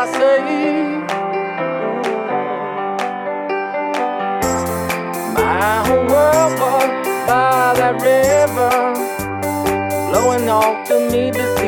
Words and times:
I 0.00 0.06
say. 0.12 0.38
My 5.34 5.82
whole 5.86 6.06
world 6.06 6.52
was 6.60 6.90
by 7.26 7.74
that 7.78 7.94
river, 8.06 8.76
blowing 10.08 10.48
off 10.48 10.86
to 10.86 11.10
meet 11.10 11.34
the 11.34 11.46
sea. 11.56 11.67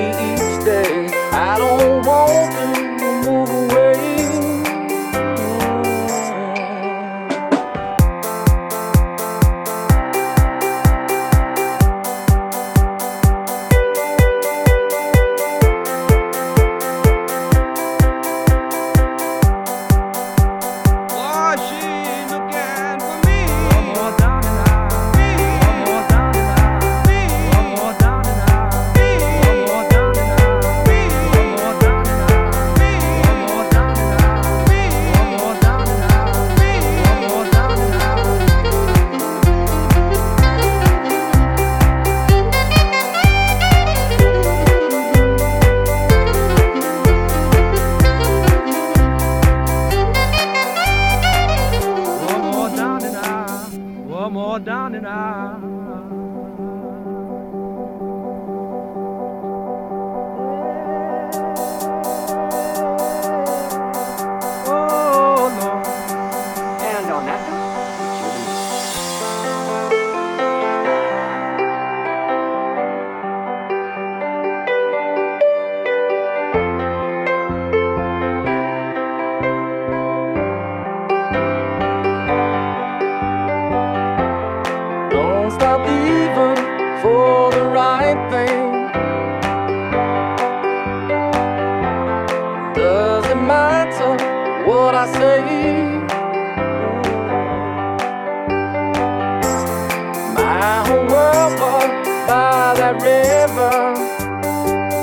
by 102.31 102.75
that 102.79 102.97
river, 103.03 103.75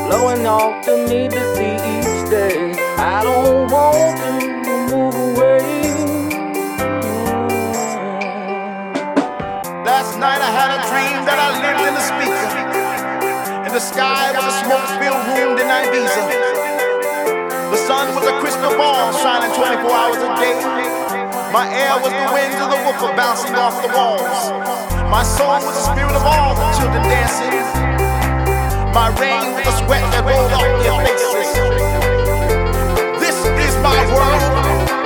blowing 0.08 0.48
off 0.48 0.86
the 0.86 0.96
need 1.10 1.32
to 1.32 1.44
see 1.56 1.76
each 1.76 2.30
day. 2.30 2.72
I 2.96 3.20
don't 3.28 3.68
want 3.70 4.16
to 4.24 4.32
move 4.64 5.16
away. 5.28 5.68
Last 9.84 10.16
night 10.24 10.40
I 10.40 10.52
had 10.60 10.72
a 10.78 10.82
dream 10.88 11.20
that 11.28 11.36
I 11.36 11.50
lived 11.60 11.84
in 11.84 11.94
the 12.00 12.06
speaker. 12.12 12.48
And 13.66 13.74
the 13.76 13.84
sky 13.84 14.32
was 14.32 14.46
a 14.48 14.56
smoke-filled 14.64 15.24
room 15.36 15.60
in 15.60 15.68
Ibiza. 15.68 16.24
The 17.76 17.82
sun 17.88 18.16
was 18.16 18.26
a 18.26 18.40
crystal 18.40 18.72
ball 18.80 19.12
shining 19.20 19.52
24 19.52 19.92
hours 19.92 20.22
a 20.24 20.32
day. 20.40 20.56
My 21.52 21.68
air 21.76 22.00
was 22.00 22.14
the 22.16 22.30
winds 22.32 22.56
of 22.56 22.70
the 22.72 22.80
woofer 22.88 23.14
bouncing 23.18 23.56
off 23.56 23.76
the 23.84 23.90
walls. 23.92 24.87
My 25.10 25.24
soul 25.24 25.56
was 25.64 25.64
the 25.64 25.94
spirit 25.94 26.12
of 26.12 26.24
all 26.24 26.54
the 26.54 26.68
children 26.78 27.02
dancing. 27.04 27.56
My 28.94 29.08
rain 29.16 29.54
was 29.56 29.64
the 29.64 29.72
sweat 29.80 30.04
that 30.12 30.26
rolled 30.28 30.52
off 30.52 30.68
their 30.84 31.00
faces. 31.08 31.48
This 33.24 33.38
is 33.40 33.74
my 33.82 34.04
world. 34.12 34.44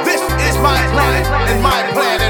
This 0.03 0.21
is 0.49 0.57
my 0.57 0.81
planet 0.89 1.27
and 1.49 1.61
my 1.61 1.83
planet. 1.93 2.20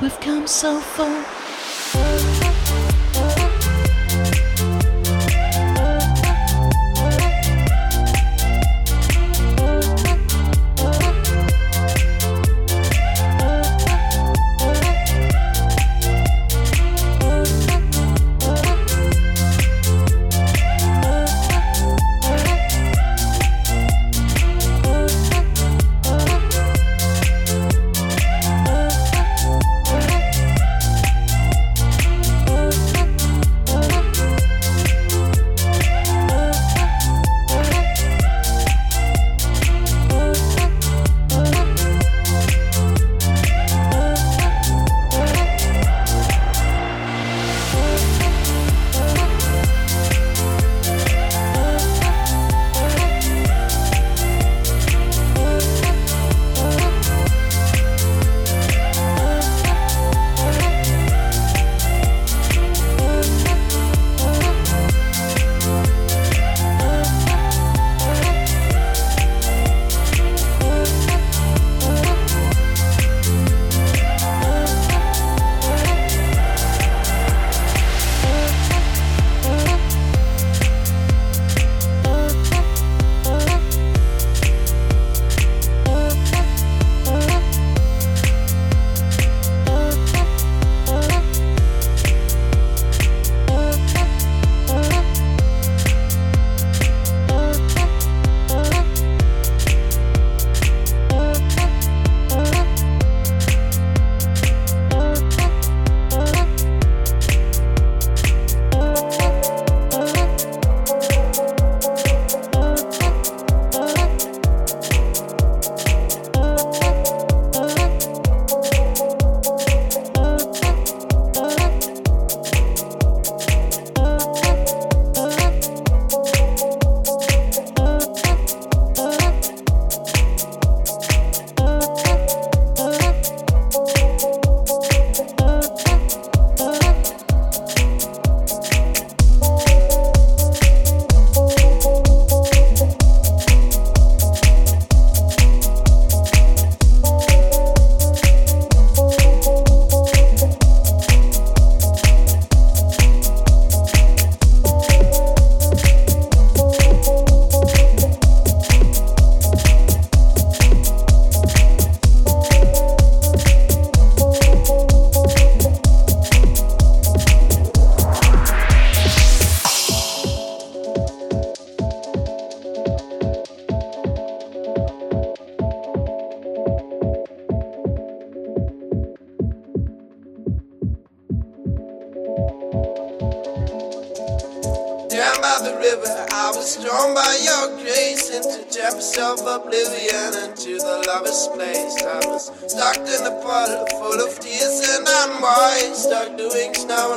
We've 0.00 0.20
come 0.20 0.46
so 0.46 0.80
far. 0.80 1.45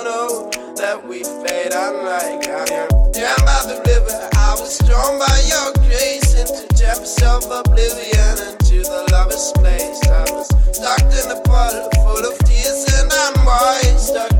don't 0.04 0.52
know 0.52 0.74
that 0.76 1.06
we 1.08 1.24
fade 1.24 1.74
on 1.74 2.06
like 2.06 2.48
iron. 2.48 2.90
Down 3.12 3.40
by 3.44 3.60
the 3.68 3.82
river, 3.88 4.16
I 4.36 4.56
was 4.60 4.78
drawn 4.88 5.20
by 5.20 5.40
your 5.48 5.74
grace 5.88 6.36
into 6.40 6.68
depths 6.76 7.22
of 7.24 7.44
oblivion, 7.44 8.36
into 8.48 8.84
the 8.84 9.08
lover's 9.12 9.52
place. 9.56 10.00
I 10.08 10.24
was 10.32 10.48
stuck 10.72 11.02
in 11.04 11.32
a 11.32 11.42
puddle 11.44 11.90
full 12.04 12.24
of 12.24 12.38
tears, 12.46 12.86
and 12.96 13.12
I'm 13.12 13.46
wise. 13.46 14.08
Stuck 14.08 14.32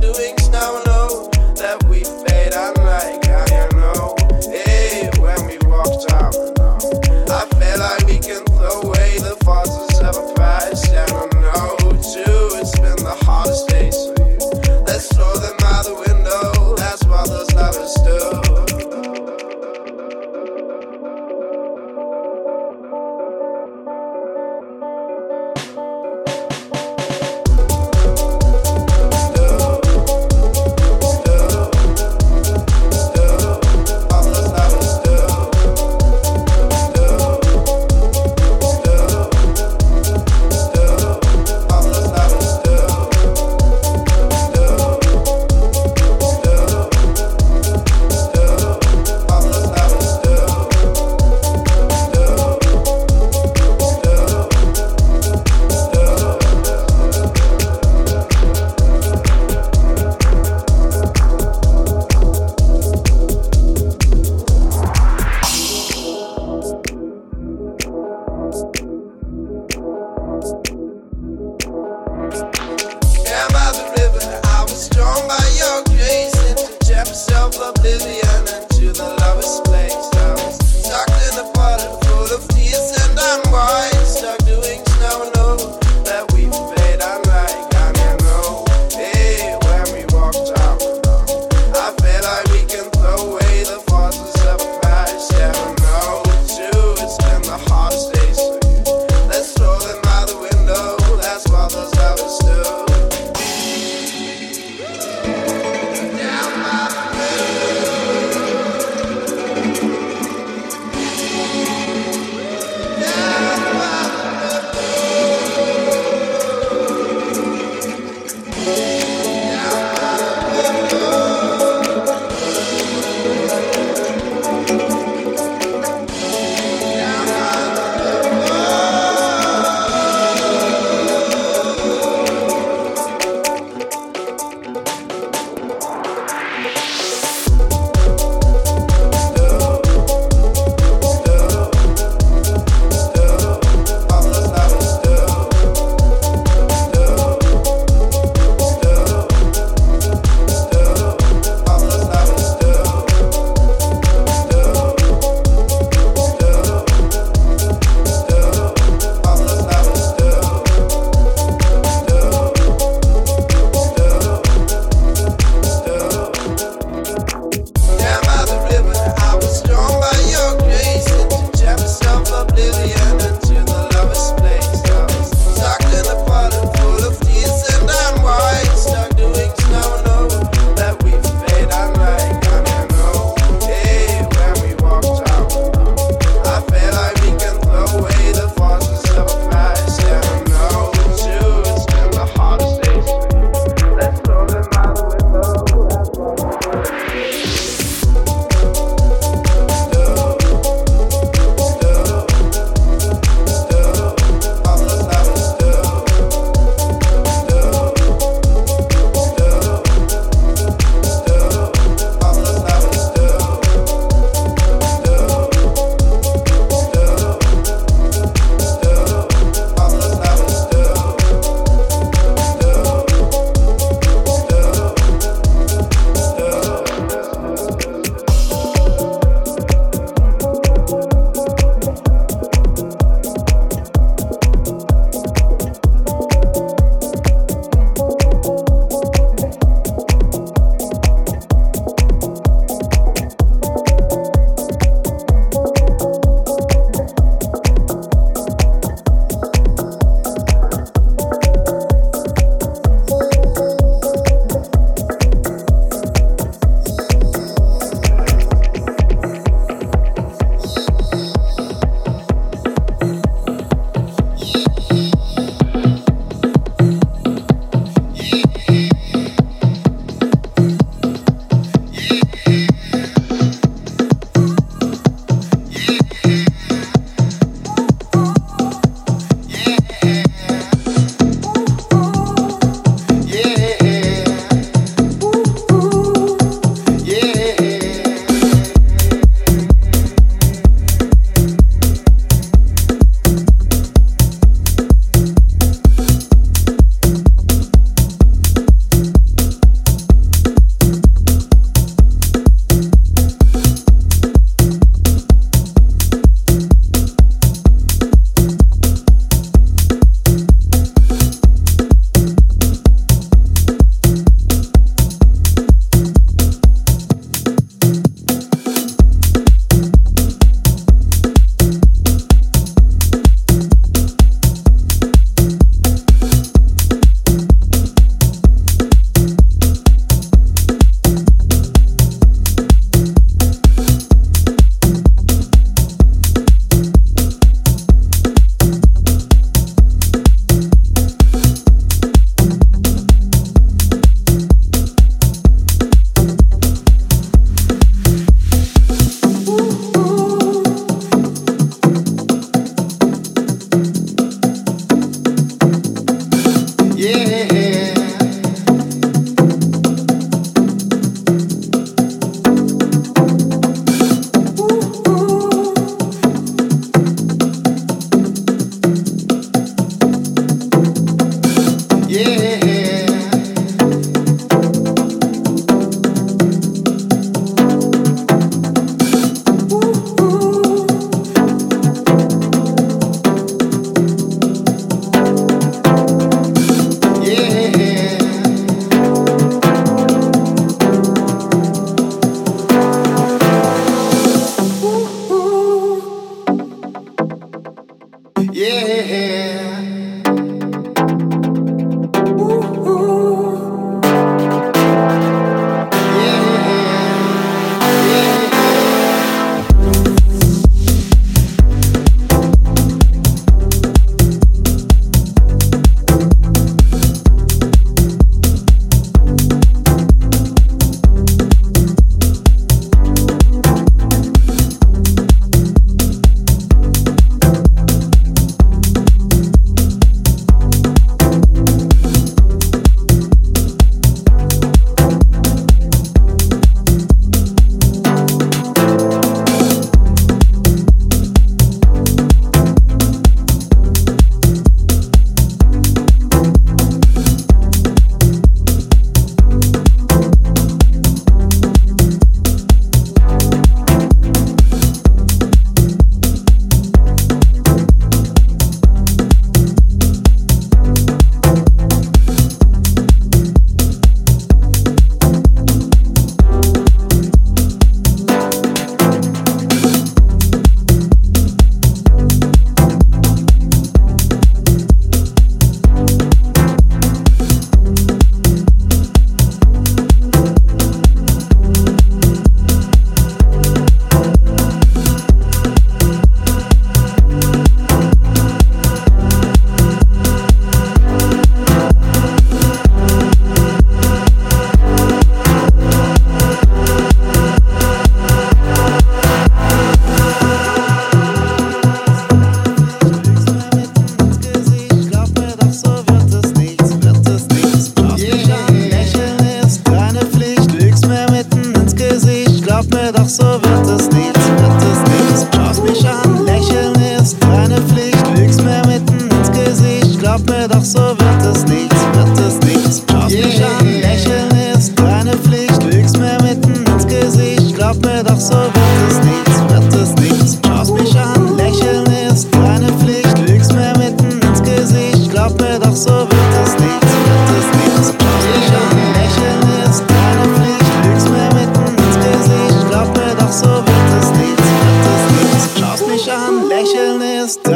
now. 0.52 0.76
I 0.76 0.84
know 0.86 1.30
that 1.56 1.84
we 1.90 2.04
fade 2.04 2.54
on 2.54 2.74
like 2.86 3.28
iron. 3.28 3.70
Know, 3.76 4.16
hey, 4.52 5.10
when 5.20 5.40
we 5.46 5.58
walked 5.68 6.12
out, 6.14 6.36
I 7.30 7.46
felt 7.60 7.80
like 7.80 8.06
we 8.08 8.20
can 8.20 8.44
throw 8.56 8.82
away 8.82 9.20
the 9.20 9.38
false. 9.44 9.79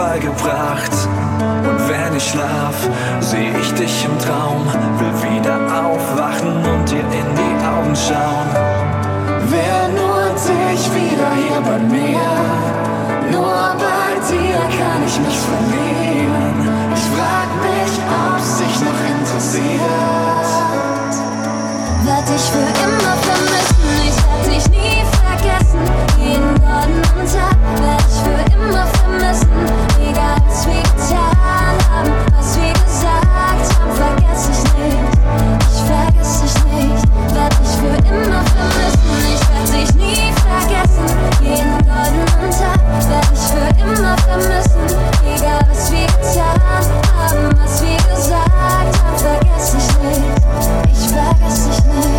Unfall 0.00 0.20
gebracht. 0.20 0.92
Und 1.68 1.88
wenn 1.88 2.16
ich 2.16 2.30
schlaf, 2.30 2.88
seh 3.20 3.50
ich 3.60 3.72
dich 3.74 4.04
im 4.06 4.18
Traum, 4.18 4.64
will 4.98 5.30
wieder 5.30 5.56
aufwachen 5.84 6.56
und 6.56 6.90
dir 6.90 7.00
in 7.00 7.34
die 7.36 7.66
Augen 7.66 7.94
schauen. 7.94 8.59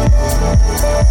Thank 0.02 1.06
you. 1.06 1.11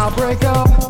I'll 0.00 0.10
break 0.16 0.42
up. 0.44 0.89